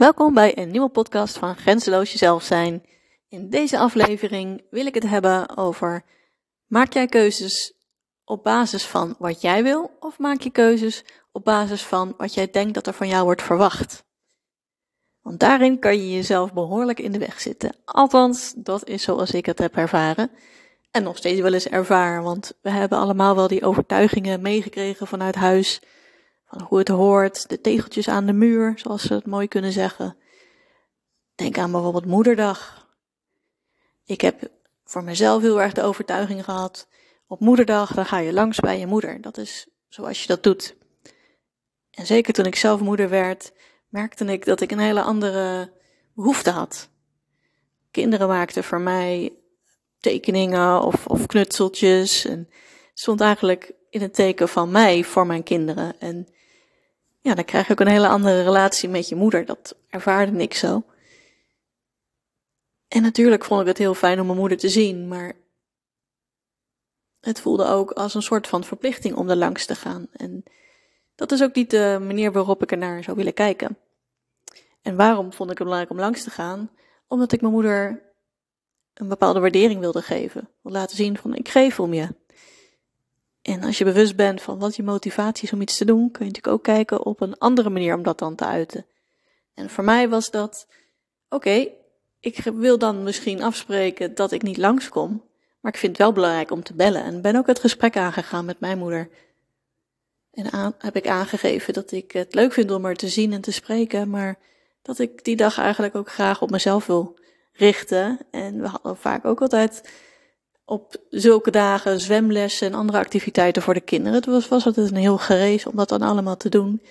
[0.00, 2.84] Welkom bij een nieuwe podcast van Grenzeloos Jezelf Zijn.
[3.28, 6.04] In deze aflevering wil ik het hebben over:
[6.66, 7.74] maak jij keuzes
[8.24, 12.50] op basis van wat jij wil, of maak je keuzes op basis van wat jij
[12.50, 14.04] denkt dat er van jou wordt verwacht?
[15.22, 17.76] Want daarin kan je jezelf behoorlijk in de weg zitten.
[17.84, 20.30] Althans, dat is zoals ik het heb ervaren.
[20.90, 25.34] En nog steeds wel eens ervaren, want we hebben allemaal wel die overtuigingen meegekregen vanuit
[25.34, 25.80] huis
[26.66, 30.16] hoe het hoort, de tegeltjes aan de muur, zoals ze het mooi kunnen zeggen.
[31.34, 32.88] Denk aan bijvoorbeeld Moederdag.
[34.04, 34.50] Ik heb
[34.84, 36.88] voor mezelf heel erg de overtuiging gehad,
[37.26, 39.20] op Moederdag dan ga je langs bij je moeder.
[39.20, 40.76] Dat is zoals je dat doet.
[41.90, 43.52] En zeker toen ik zelf moeder werd,
[43.88, 45.72] merkte ik dat ik een hele andere
[46.14, 46.88] behoefte had.
[47.90, 49.32] Kinderen maakten voor mij
[49.98, 52.48] tekeningen of, of knutseltjes en
[52.94, 56.00] stond eigenlijk in het teken van mij voor mijn kinderen.
[56.00, 56.28] En
[57.20, 59.44] ja, dan krijg je ook een hele andere relatie met je moeder.
[59.44, 60.84] Dat ervaarde ik zo.
[62.88, 65.32] En natuurlijk vond ik het heel fijn om mijn moeder te zien, maar
[67.20, 70.06] het voelde ook als een soort van verplichting om er langs te gaan.
[70.12, 70.42] En
[71.14, 73.78] dat is ook niet de manier waarop ik er naar zou willen kijken.
[74.82, 76.70] En waarom vond ik het belangrijk om langs te gaan?
[77.06, 78.02] Omdat ik mijn moeder
[78.94, 80.48] een bepaalde waardering wilde geven.
[80.62, 82.14] Wil laten zien van ik geef om je.
[83.42, 86.24] En als je bewust bent van wat je motivatie is om iets te doen, kun
[86.24, 88.86] je natuurlijk ook kijken op een andere manier om dat dan te uiten.
[89.54, 90.66] En voor mij was dat,
[91.28, 91.68] oké,
[92.20, 95.24] ik wil dan misschien afspreken dat ik niet langskom,
[95.60, 97.04] maar ik vind het wel belangrijk om te bellen.
[97.04, 99.08] En ben ook het gesprek aangegaan met mijn moeder.
[100.32, 103.40] En aan, heb ik aangegeven dat ik het leuk vind om er te zien en
[103.40, 104.38] te spreken, maar
[104.82, 107.18] dat ik die dag eigenlijk ook graag op mezelf wil
[107.52, 108.18] richten.
[108.30, 109.90] En we hadden vaak ook altijd
[110.70, 114.14] op zulke dagen zwemlessen en andere activiteiten voor de kinderen.
[114.14, 116.82] Het was, was altijd een heel gerees om dat dan allemaal te doen.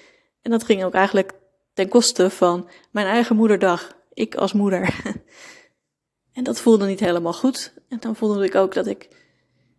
[0.41, 1.31] En dat ging ook eigenlijk
[1.73, 3.97] ten koste van mijn eigen moederdag.
[4.13, 5.01] Ik als moeder.
[6.37, 7.73] en dat voelde niet helemaal goed.
[7.89, 9.07] En dan voelde ik ook dat ik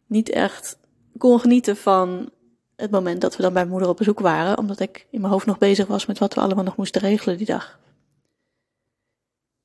[0.06, 0.78] niet echt
[1.18, 2.30] kon genieten van
[2.76, 4.58] het moment dat we dan bij moeder op bezoek waren.
[4.58, 7.36] Omdat ik in mijn hoofd nog bezig was met wat we allemaal nog moesten regelen
[7.36, 7.78] die dag.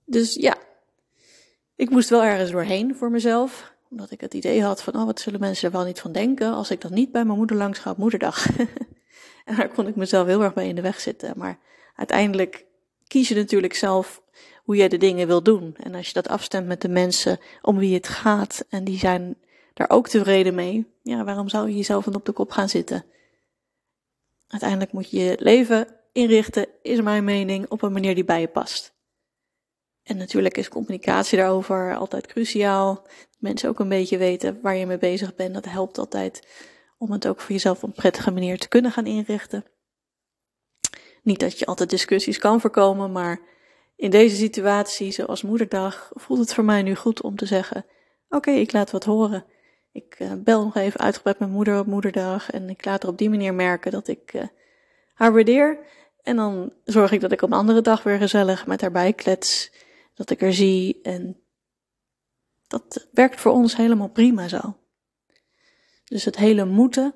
[0.05, 0.57] Dus ja,
[1.75, 5.19] ik moest wel ergens doorheen voor mezelf omdat ik het idee had van, oh, wat
[5.19, 7.79] zullen mensen er wel niet van denken als ik dan niet bij mijn moeder langs
[7.79, 8.45] ga op moederdag.
[9.45, 11.33] en daar kon ik mezelf heel erg bij in de weg zitten.
[11.35, 11.59] Maar
[11.95, 12.65] uiteindelijk
[13.07, 14.21] kies je natuurlijk zelf
[14.63, 15.75] hoe jij de dingen wil doen.
[15.77, 19.37] En als je dat afstemt met de mensen om wie het gaat en die zijn
[19.73, 23.05] daar ook tevreden mee, ja, waarom zou je jezelf dan op de kop gaan zitten?
[24.47, 28.47] Uiteindelijk moet je je leven inrichten, is mijn mening, op een manier die bij je
[28.47, 28.94] past.
[30.05, 33.07] En natuurlijk is communicatie daarover altijd cruciaal.
[33.39, 35.53] Mensen ook een beetje weten waar je mee bezig bent.
[35.53, 36.47] Dat helpt altijd
[36.97, 39.65] om het ook voor jezelf op een prettige manier te kunnen gaan inrichten.
[41.23, 43.39] Niet dat je altijd discussies kan voorkomen, maar
[43.95, 47.85] in deze situatie, zoals moederdag, voelt het voor mij nu goed om te zeggen:
[48.29, 49.45] Oké, ik laat wat horen.
[49.91, 53.17] Ik uh, bel nog even uitgebreid mijn moeder op moederdag en ik laat er op
[53.17, 54.43] die manier merken dat ik uh,
[55.13, 55.79] haar waardeer.
[56.21, 59.71] En dan zorg ik dat ik op een andere dag weer gezellig met haar bijklets
[60.15, 61.39] dat ik er zie en
[62.67, 64.77] dat werkt voor ons helemaal prima zo.
[66.05, 67.15] Dus het hele moeten,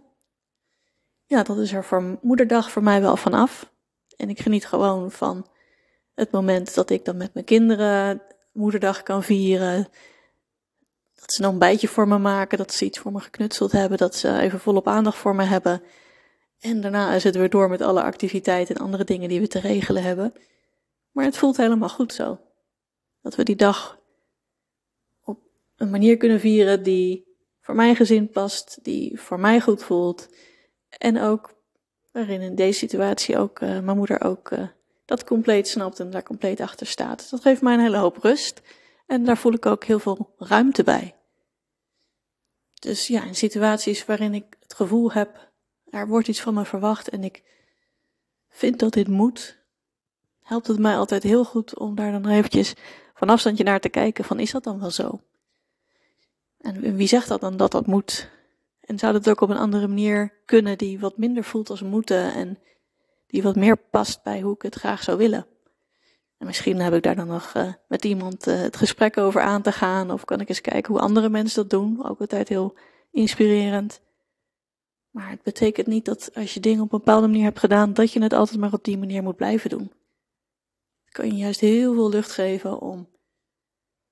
[1.25, 3.71] ja, dat is er voor moederdag voor mij wel vanaf.
[4.17, 5.47] En ik geniet gewoon van
[6.13, 8.21] het moment dat ik dan met mijn kinderen
[8.51, 9.87] moederdag kan vieren.
[11.15, 14.15] Dat ze een bijtje voor me maken, dat ze iets voor me geknutseld hebben, dat
[14.15, 15.81] ze even volop aandacht voor me hebben.
[16.59, 20.03] En daarna het weer door met alle activiteiten en andere dingen die we te regelen
[20.03, 20.33] hebben.
[21.11, 22.39] Maar het voelt helemaal goed zo.
[23.21, 23.99] Dat we die dag
[25.23, 25.39] op
[25.75, 27.27] een manier kunnen vieren die
[27.59, 30.29] voor mijn gezin past, die voor mij goed voelt.
[30.89, 31.53] En ook
[32.11, 34.67] waarin in deze situatie ook uh, mijn moeder ook uh,
[35.05, 37.29] dat compleet snapt en daar compleet achter staat.
[37.29, 38.61] Dat geeft mij een hele hoop rust
[39.05, 41.15] en daar voel ik ook heel veel ruimte bij.
[42.73, 45.51] Dus ja, in situaties waarin ik het gevoel heb,
[45.89, 47.43] er wordt iets van me verwacht en ik
[48.49, 49.57] vind dat dit moet,
[50.41, 52.73] helpt het mij altijd heel goed om daar dan eventjes
[53.19, 55.21] van afstandje naar te kijken van is dat dan wel zo?
[56.57, 58.29] En wie zegt dat dan dat dat moet?
[58.81, 62.33] En zou dat ook op een andere manier kunnen die wat minder voelt als moeten
[62.33, 62.59] en
[63.27, 65.45] die wat meer past bij hoe ik het graag zou willen?
[66.37, 69.61] En misschien heb ik daar dan nog uh, met iemand uh, het gesprek over aan
[69.61, 72.73] te gaan of kan ik eens kijken hoe andere mensen dat doen, ook altijd heel
[73.11, 74.01] inspirerend.
[75.09, 78.11] Maar het betekent niet dat als je dingen op een bepaalde manier hebt gedaan, dat
[78.11, 79.91] je het altijd maar op die manier moet blijven doen
[81.19, 83.09] kan je juist heel veel lucht geven om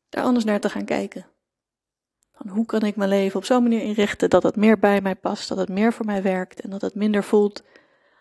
[0.10, 1.26] daar anders naar te gaan kijken.
[2.32, 5.16] Van hoe kan ik mijn leven op zo'n manier inrichten dat het meer bij mij
[5.16, 7.64] past, dat het meer voor mij werkt en dat het minder voelt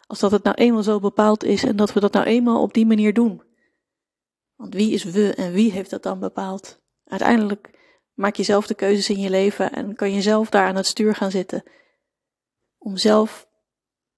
[0.06, 2.74] als dat het nou eenmaal zo bepaald is en dat we dat nou eenmaal op
[2.74, 3.42] die manier doen.
[4.56, 6.80] Want wie is we en wie heeft dat dan bepaald?
[7.04, 7.70] Uiteindelijk
[8.14, 10.86] maak je zelf de keuzes in je leven en kan je zelf daar aan het
[10.86, 11.62] stuur gaan zitten.
[12.78, 13.48] Om zelf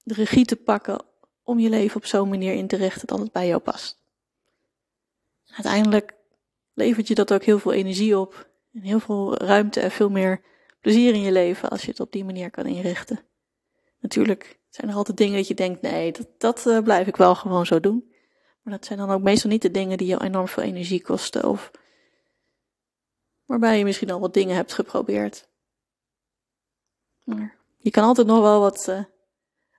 [0.03, 1.05] de regie te pakken
[1.43, 4.07] om je leven op zo'n manier in te richten dat het bij jou past.
[5.55, 6.15] Uiteindelijk
[6.75, 10.41] levert je dat ook heel veel energie op en heel veel ruimte en veel meer
[10.81, 13.21] plezier in je leven als je het op die manier kan inrichten.
[14.01, 17.35] Natuurlijk zijn er altijd dingen dat je denkt, nee, dat, dat uh, blijf ik wel
[17.35, 18.13] gewoon zo doen.
[18.63, 21.45] Maar dat zijn dan ook meestal niet de dingen die je enorm veel energie kosten
[21.45, 21.71] of
[23.45, 25.49] waarbij je misschien al wat dingen hebt geprobeerd.
[27.77, 29.03] Je kan altijd nog wel wat uh,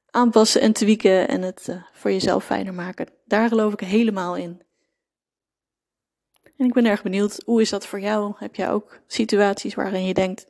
[0.09, 3.07] aanpassen en tweaken en het uh, voor jezelf fijner maken.
[3.25, 4.61] Daar geloof ik helemaal in.
[6.59, 8.33] En ik ben erg benieuwd, hoe is dat voor jou?
[8.37, 10.45] Heb jij ook situaties waarin je denkt,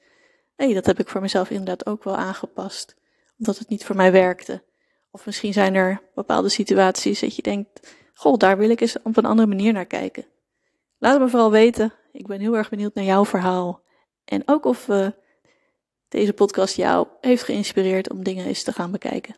[0.56, 2.96] hé, hey, dat heb ik voor mezelf inderdaad ook wel aangepast,
[3.38, 4.64] omdat het niet voor mij werkte?
[5.12, 9.18] Of misschien zijn er bepaalde situaties dat je denkt, goh, daar wil ik eens op
[9.18, 10.26] een andere manier naar kijken.
[10.98, 11.94] Laat het me vooral weten.
[12.12, 13.84] Ik ben heel erg benieuwd naar jouw verhaal.
[14.26, 15.08] En ook of uh,
[16.08, 19.36] deze podcast jou heeft geïnspireerd om dingen eens te gaan bekijken.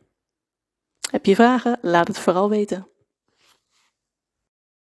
[1.10, 1.78] Heb je vragen?
[1.82, 2.88] Laat het vooral weten.